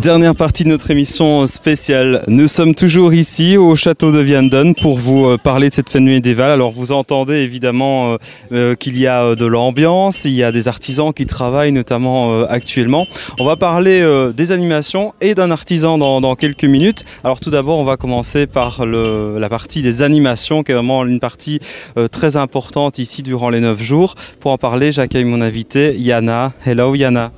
Dernière 0.00 0.34
partie 0.34 0.64
de 0.64 0.70
notre 0.70 0.90
émission 0.90 1.46
spéciale. 1.46 2.24
Nous 2.26 2.48
sommes 2.48 2.74
toujours 2.74 3.12
ici 3.12 3.58
au 3.58 3.76
château 3.76 4.12
de 4.12 4.18
Vianden 4.18 4.74
pour 4.74 4.98
vous 4.98 5.26
euh, 5.26 5.36
parler 5.36 5.68
de 5.68 5.74
cette 5.74 5.90
fête 5.90 6.00
médiévale. 6.00 6.52
Alors 6.52 6.70
vous 6.70 6.90
entendez 6.90 7.34
évidemment 7.34 8.12
euh, 8.12 8.16
euh, 8.52 8.74
qu'il 8.74 8.98
y 8.98 9.06
a 9.06 9.34
de 9.34 9.44
l'ambiance, 9.44 10.24
il 10.24 10.32
y 10.32 10.42
a 10.42 10.52
des 10.52 10.68
artisans 10.68 11.12
qui 11.12 11.26
travaillent 11.26 11.72
notamment 11.72 12.44
actuellement. 12.44 13.06
On 13.38 13.44
va 13.44 13.56
parler 13.56 14.02
des 14.34 14.52
animations 14.52 15.12
et 15.20 15.34
d'un 15.34 15.50
artisan 15.50 15.98
dans, 15.98 16.34
quelques 16.34 16.64
minutes. 16.64 17.04
Alors 17.22 17.38
tout 17.38 17.50
d'abord 17.50 17.78
on 17.78 17.84
va 17.84 17.98
commencer 17.98 18.46
par 18.46 18.86
la 18.86 19.48
partie 19.50 19.82
des 19.82 20.00
animations 20.00 20.62
qui 20.62 20.72
est 20.72 20.74
vraiment 20.76 21.04
une 21.04 21.20
partie 21.20 21.60
très 22.10 22.38
importante 22.38 22.98
ici 22.98 23.22
durant 23.22 23.50
les 23.50 23.60
9 23.60 23.82
jours. 23.82 24.14
Pour 24.38 24.52
en 24.52 24.58
parler 24.58 24.92
j'accueille 24.92 25.24
mon 25.24 25.42
invité 25.42 25.94
Yana. 25.98 26.52
Hello 26.64 26.94
Yana. 26.94 27.32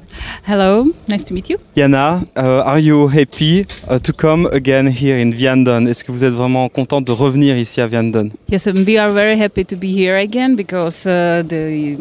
Hello, 0.46 0.86
nice 1.09 1.25
to 1.25 1.34
meet 1.34 1.48
you. 1.50 1.59
Yana, 1.77 2.25
uh, 2.36 2.62
are 2.64 2.79
you 2.79 3.09
happy 3.09 3.66
uh, 3.89 3.98
to 3.98 4.12
come 4.12 4.46
again 4.53 4.86
here 4.86 5.17
in 5.17 5.30
Vianden? 5.30 5.86
Est-ce 5.86 6.04
que 6.04 6.13
vous 6.13 6.25
êtes 6.25 6.35
vraiment 6.35 6.68
contente 6.68 7.04
de 7.07 7.13
revenir 7.13 7.57
ici 7.57 7.80
à 7.80 7.86
Vianden? 7.86 8.30
Yes, 8.50 8.66
and 8.66 8.85
we 8.86 8.99
are 8.99 9.11
very 9.11 9.39
happy 9.40 9.64
to 9.64 9.77
be 9.77 9.89
here 9.89 10.16
again 10.18 10.57
because 10.57 11.07
uh, 11.07 11.43
the 11.46 11.96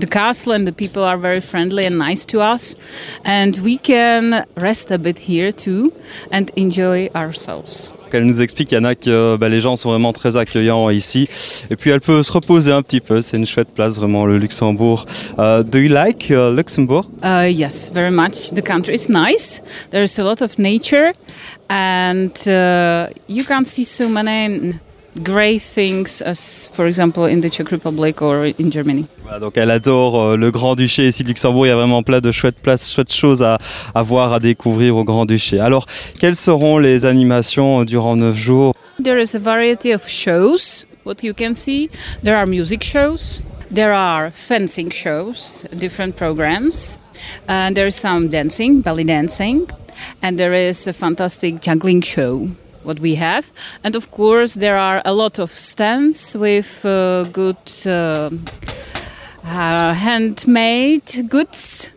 the 0.00 0.06
castle 0.06 0.52
and 0.52 0.66
the 0.66 0.72
people 0.72 1.02
are 1.02 1.18
very 1.18 1.40
friendly 1.40 1.84
and 1.84 1.98
nice 1.98 2.24
to 2.26 2.40
us 2.40 2.76
and 3.24 3.58
we 3.58 3.76
can 3.78 4.44
rest 4.56 4.90
a 4.90 4.98
bit 4.98 5.18
here 5.18 5.52
too 5.52 5.92
and 6.30 6.50
enjoy 6.56 7.08
ourselves. 7.14 7.92
Elle 8.14 8.24
nous 8.24 8.40
explique, 8.40 8.72
Yana, 8.72 8.94
que 8.94 9.10
euh, 9.10 9.36
bah, 9.36 9.48
les 9.48 9.60
gens 9.60 9.76
sont 9.76 9.90
vraiment 9.90 10.12
très 10.12 10.36
accueillants 10.36 10.88
ici. 10.90 11.28
Et 11.70 11.76
puis 11.76 11.90
elle 11.90 12.00
peut 12.00 12.22
se 12.22 12.32
reposer 12.32 12.72
un 12.72 12.82
petit 12.82 13.00
peu. 13.00 13.20
C'est 13.20 13.36
une 13.36 13.46
chouette 13.46 13.68
place, 13.74 13.96
vraiment, 13.96 14.24
le 14.24 14.38
Luxembourg. 14.38 15.04
Uh, 15.36 15.62
do 15.62 15.78
you 15.78 15.88
like 15.88 16.30
uh, 16.30 16.50
Luxembourg? 16.50 17.04
Uh, 17.22 17.46
yes, 17.50 17.90
very 17.92 18.10
much. 18.10 18.50
The 18.54 18.62
country 18.62 18.94
is 18.94 19.08
nice. 19.10 19.62
There 19.90 20.02
is 20.02 20.18
a 20.18 20.24
lot 20.24 20.42
of 20.42 20.58
nature. 20.58 21.12
And 21.68 22.32
uh, 22.46 23.08
you 23.28 23.44
can't 23.44 23.66
see 23.66 23.84
so 23.84 24.08
many 24.08 24.78
great 25.22 25.62
things 25.62 26.22
as, 26.22 26.70
for 26.72 26.86
example, 26.86 27.26
in 27.26 27.40
the 27.40 27.50
Czech 27.50 27.70
Republic 27.70 28.22
or 28.22 28.46
in 28.58 28.70
Germany. 28.70 29.06
donc 29.40 29.56
elle 29.56 29.70
adore 29.70 30.20
euh, 30.20 30.36
le 30.36 30.50
Grand-Duché 30.50 31.08
ici 31.08 31.22
de 31.22 31.28
Luxembourg. 31.28 31.66
Il 31.66 31.68
y 31.68 31.72
a 31.72 31.76
vraiment 31.76 32.02
plein 32.02 32.20
de 32.20 32.32
chouettes 32.32 32.60
places, 32.60 32.92
chouettes 32.92 33.12
choses 33.12 33.42
à, 33.42 33.58
à 33.94 34.02
voir, 34.02 34.32
à 34.32 34.40
découvrir 34.40 34.96
au 34.96 35.04
Grand-Duché. 35.04 35.60
Alors, 35.60 35.86
quelles 36.18 36.34
seront 36.36 36.78
les 36.78 37.04
animations 37.04 37.84
durant 37.84 38.16
neuf 38.16 38.36
jours? 38.36 38.74
There 39.02 39.20
is 39.20 39.36
a 39.36 39.38
variety 39.38 39.92
of 39.92 40.08
shows. 40.08 40.86
What 41.04 41.22
you 41.22 41.32
can 41.32 41.54
see, 41.54 41.88
there 42.22 42.36
are 42.36 42.46
music 42.46 42.84
shows, 42.84 43.42
there 43.72 43.94
are 43.94 44.30
fencing 44.30 44.90
shows, 44.90 45.64
different 45.72 46.16
programs, 46.16 46.98
and 47.48 47.74
there 47.74 47.86
is 47.86 47.94
some 47.94 48.28
dancing, 48.28 48.82
belly 48.82 49.04
dancing, 49.04 49.66
and 50.22 50.36
there 50.36 50.52
is 50.52 50.86
a 50.86 50.92
fantastic 50.92 51.62
juggling 51.62 52.02
show 52.02 52.48
what 52.88 52.98
we 53.00 53.14
have. 53.14 53.52
And 53.84 53.94
of 53.94 54.10
course, 54.10 54.54
there 54.54 54.76
are 54.76 55.02
a 55.04 55.12
lot 55.12 55.38
of 55.38 55.50
stands 55.50 56.36
with 56.36 56.84
uh, 56.84 57.24
good 57.24 57.56
uh, 57.86 58.30
uh, 59.44 59.94
handmade 59.94 61.28
goods 61.28 61.92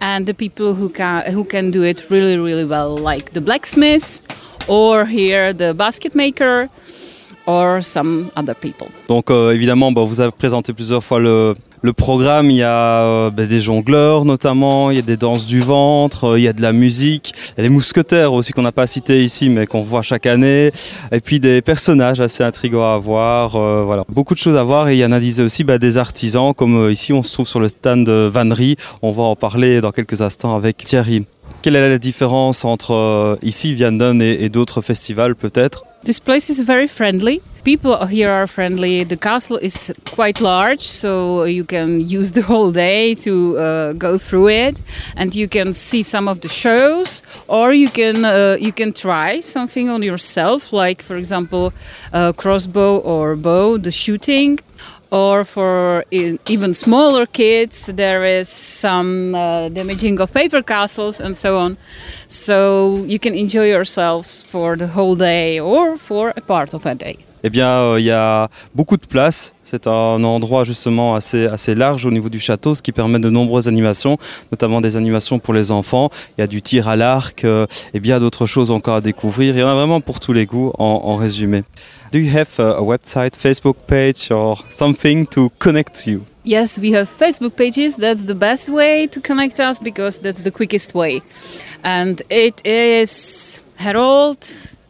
and 0.00 0.26
the 0.26 0.34
people 0.34 0.74
who 0.74 0.88
can 0.88 1.32
who 1.32 1.44
can 1.44 1.70
do 1.70 1.82
it 1.82 2.10
really 2.10 2.36
really 2.36 2.64
well 2.64 2.96
like 2.96 3.32
the 3.32 3.40
blacksmith 3.40 4.20
or 4.68 5.06
here 5.06 5.52
the 5.52 5.72
basket 5.72 6.14
maker 6.14 6.68
or 7.46 7.82
some 7.82 8.28
other 8.36 8.54
people. 8.54 8.88
Donc 9.08 9.30
euh, 9.30 9.52
évidemment, 9.52 9.92
bah, 9.92 10.02
vous 10.04 10.20
avez 10.20 10.32
présenté 10.32 10.72
plusieurs 10.72 11.02
fois 11.02 11.18
le, 11.18 11.54
le 11.82 11.92
programme, 11.92 12.50
il 12.50 12.56
y 12.56 12.62
a 12.62 13.02
euh, 13.02 13.30
ben, 13.30 13.46
des 13.46 13.60
jongleurs 13.60 14.24
notamment, 14.24 14.90
il 14.90 14.96
y 14.96 14.98
a 14.98 15.02
des 15.02 15.16
danses 15.16 15.46
du 15.46 15.60
ventre, 15.60 16.24
euh, 16.24 16.38
il 16.38 16.42
y 16.42 16.48
a 16.48 16.52
de 16.52 16.62
la 16.62 16.72
musique, 16.72 17.32
il 17.52 17.58
y 17.58 17.60
a 17.60 17.62
les 17.64 17.68
mousquetaires 17.68 18.32
aussi 18.32 18.52
qu'on 18.52 18.62
n'a 18.62 18.72
pas 18.72 18.86
cité 18.86 19.24
ici 19.24 19.48
mais 19.48 19.66
qu'on 19.66 19.82
voit 19.82 20.02
chaque 20.02 20.26
année, 20.26 20.72
et 21.12 21.20
puis 21.20 21.38
des 21.38 21.62
personnages 21.62 22.20
assez 22.20 22.42
intrigants 22.42 22.92
à 22.92 22.98
voir, 22.98 23.56
euh, 23.56 23.84
voilà, 23.84 24.04
beaucoup 24.08 24.34
de 24.34 24.38
choses 24.40 24.56
à 24.56 24.64
voir. 24.64 24.88
Et 24.88 24.94
il 24.94 24.98
y 24.98 25.04
en 25.04 25.12
a 25.12 25.20
disait 25.20 25.42
aussi 25.42 25.64
ben, 25.64 25.78
des 25.78 25.98
artisans 25.98 26.54
comme 26.54 26.90
ici 26.90 27.12
on 27.12 27.22
se 27.22 27.32
trouve 27.32 27.46
sur 27.46 27.60
le 27.60 27.68
stand 27.68 28.04
de 28.04 28.28
Vannerie, 28.32 28.76
on 29.02 29.10
va 29.10 29.22
en 29.22 29.36
parler 29.36 29.80
dans 29.80 29.92
quelques 29.92 30.22
instants 30.22 30.56
avec 30.56 30.78
Thierry. 30.78 31.24
Quelle 31.62 31.76
est 31.76 31.88
la 31.88 31.98
différence 31.98 32.64
entre 32.64 33.38
ici 33.42 33.74
Vianden 33.74 34.20
et 34.20 34.48
d'autres 34.48 34.82
festivals 34.82 35.34
peut-être? 35.34 35.84
This 36.06 36.20
place 36.20 36.48
is 36.50 36.60
very 36.60 36.86
friendly. 36.86 37.42
people 37.66 38.06
here 38.06 38.30
are 38.30 38.46
friendly. 38.46 39.02
The 39.02 39.16
castle 39.16 39.56
is 39.56 39.92
quite 40.14 40.40
large, 40.40 40.82
so 40.82 41.42
you 41.42 41.64
can 41.64 42.00
use 42.00 42.30
the 42.30 42.42
whole 42.42 42.70
day 42.70 43.16
to 43.26 43.58
uh, 43.58 43.92
go 43.94 44.18
through 44.18 44.50
it, 44.50 44.80
and 45.16 45.34
you 45.34 45.48
can 45.48 45.72
see 45.72 46.02
some 46.02 46.28
of 46.28 46.40
the 46.40 46.48
shows, 46.48 47.22
or 47.48 47.72
you 47.72 47.90
can 47.90 48.24
uh, 48.24 48.56
you 48.66 48.72
can 48.72 48.92
try 48.92 49.40
something 49.40 49.90
on 49.90 50.02
yourself, 50.02 50.72
like 50.72 51.02
for 51.02 51.16
example, 51.16 51.72
uh, 52.12 52.32
crossbow 52.32 52.98
or 52.98 53.34
bow, 53.36 53.78
the 53.78 53.90
shooting. 53.90 54.60
Or 55.10 55.44
for 55.44 56.04
even 56.10 56.74
smaller 56.74 57.26
kids, 57.26 57.86
there 57.86 58.24
is 58.24 58.48
some 58.48 59.34
uh, 59.34 59.68
damaging 59.68 60.20
of 60.20 60.32
paper 60.32 60.62
castles 60.62 61.20
and 61.20 61.36
so 61.36 61.58
on. 61.58 61.76
So 62.28 63.04
you 63.04 63.18
can 63.18 63.34
enjoy 63.34 63.66
yourselves 63.66 64.42
for 64.42 64.76
the 64.76 64.88
whole 64.88 65.14
day 65.14 65.60
or 65.60 65.96
for 65.96 66.32
a 66.36 66.40
part 66.40 66.74
of 66.74 66.86
a 66.86 66.94
day 66.94 67.25
eh 67.42 67.50
bien, 67.50 67.68
euh, 67.68 68.00
il 68.00 68.04
y 68.04 68.10
a 68.10 68.48
beaucoup 68.74 68.96
de 68.96 69.06
place. 69.06 69.54
C'est 69.62 69.86
un 69.86 70.22
endroit 70.24 70.64
justement 70.64 71.14
assez, 71.14 71.46
assez 71.46 71.74
large 71.74 72.06
au 72.06 72.10
niveau 72.10 72.28
du 72.28 72.38
château, 72.38 72.74
ce 72.74 72.82
qui 72.82 72.92
permet 72.92 73.18
de 73.18 73.30
nombreuses 73.30 73.68
animations, 73.68 74.16
notamment 74.52 74.80
des 74.80 74.96
animations 74.96 75.38
pour 75.38 75.54
les 75.54 75.70
enfants. 75.72 76.08
Il 76.36 76.40
y 76.40 76.44
a 76.44 76.46
du 76.46 76.62
tir 76.62 76.88
à 76.88 76.96
l'arc 76.96 77.44
euh, 77.44 77.66
et 77.94 78.00
bien 78.00 78.20
d'autres 78.20 78.46
choses 78.46 78.70
encore 78.70 78.96
à 78.96 79.00
découvrir. 79.00 79.56
Il 79.56 79.60
y 79.60 79.62
en 79.62 79.68
a 79.68 79.74
vraiment 79.74 80.00
pour 80.00 80.20
tous 80.20 80.32
les 80.32 80.46
goûts 80.46 80.72
en, 80.78 81.02
en 81.04 81.16
résumé. 81.16 81.64
Do 82.12 82.18
you 82.18 82.30
have 82.36 82.58
a, 82.58 82.80
website, 82.80 83.36
Facebook 83.36 83.76
page 83.86 84.30
or 84.30 84.64
something 84.68 85.26
to 85.26 85.50
connect 85.58 86.06
you? 86.06 86.24
Yes, 86.44 86.78
we 86.78 86.94
have 86.94 87.08
Facebook 87.08 87.56
pages. 87.56 87.96
That's 87.96 88.24
the 88.24 88.34
best 88.34 88.68
way 88.68 89.08
to 89.08 89.20
connect 89.20 89.58
us 89.58 89.80
because 89.80 90.20
that's 90.20 90.42
the 90.42 90.52
quickest 90.52 90.94
way. 90.94 91.20
And 91.82 92.22
it 92.30 92.64
is 92.64 93.60
Harold 93.76 94.38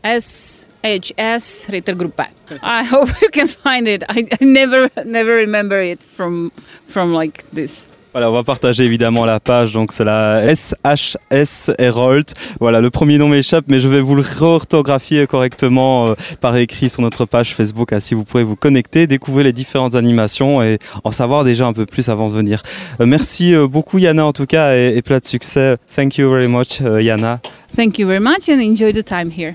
S. 0.04 0.66
HS 0.86 1.68
Rittergruppe. 1.68 2.26
I 2.62 2.84
hope 2.92 3.10
you 3.20 3.28
can 3.30 3.48
find 3.48 3.88
it. 3.88 4.04
I, 4.08 4.26
I 4.40 4.44
never 4.44 4.90
never 5.04 5.34
remember 5.34 5.80
it 5.80 6.02
from 6.02 6.52
from 6.88 7.12
like 7.12 7.44
this. 7.52 7.88
Voilà, 8.16 8.30
on 8.30 8.32
va 8.32 8.44
partager 8.44 8.82
évidemment 8.82 9.26
la 9.26 9.40
page, 9.40 9.74
donc 9.74 9.92
c'est 9.92 10.02
la 10.02 10.42
SHS 10.54 11.72
Herold. 11.78 12.24
Voilà, 12.60 12.80
le 12.80 12.88
premier 12.88 13.18
nom 13.18 13.28
m'échappe, 13.28 13.66
mais 13.68 13.78
je 13.78 13.88
vais 13.88 14.00
vous 14.00 14.14
le 14.14 14.22
orthographier 14.40 15.26
correctement 15.26 16.06
euh, 16.06 16.14
par 16.40 16.56
écrit 16.56 16.88
sur 16.88 17.02
notre 17.02 17.26
page 17.26 17.54
Facebook, 17.54 17.92
ainsi 17.92 18.14
vous 18.14 18.24
pouvez 18.24 18.42
vous 18.42 18.56
connecter, 18.56 19.06
découvrir 19.06 19.44
les 19.44 19.52
différentes 19.52 19.96
animations 19.96 20.62
et 20.62 20.78
en 21.04 21.10
savoir 21.10 21.44
déjà 21.44 21.66
un 21.66 21.74
peu 21.74 21.84
plus 21.84 22.08
avant 22.08 22.28
de 22.28 22.32
venir. 22.32 22.62
Euh, 23.02 23.04
merci 23.04 23.54
euh, 23.54 23.66
beaucoup 23.68 23.98
Yana 23.98 24.24
en 24.24 24.32
tout 24.32 24.46
cas 24.46 24.74
et, 24.74 24.96
et 24.96 25.02
plein 25.02 25.18
de 25.18 25.26
succès. 25.26 25.76
Thank 25.94 26.16
you 26.16 26.30
very 26.30 26.48
much 26.48 26.80
Yana. 26.80 27.40
Thank 27.76 27.98
you 27.98 28.06
very 28.06 28.20
much 28.20 28.48
and 28.48 28.62
enjoy 28.62 28.94
the 28.94 29.04
time 29.04 29.30
here. 29.30 29.54